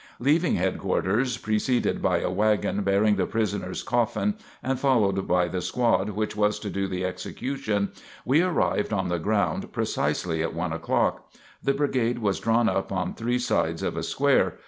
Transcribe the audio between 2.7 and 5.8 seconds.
bearing the prisoner's coffin and followed by the